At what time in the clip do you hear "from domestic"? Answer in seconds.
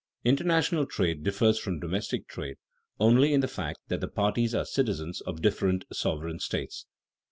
1.59-2.27